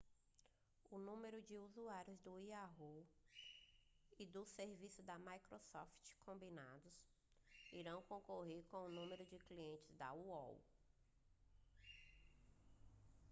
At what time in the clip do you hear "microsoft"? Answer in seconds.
5.19-6.15